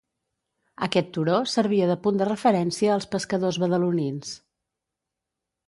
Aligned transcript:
Aquest 0.87 1.11
turó 1.17 1.35
servia 1.51 1.89
de 1.91 1.97
punt 2.07 2.17
de 2.23 2.29
referència 2.31 2.95
als 2.95 3.07
pescadors 3.13 3.63
badalonins. 3.67 4.35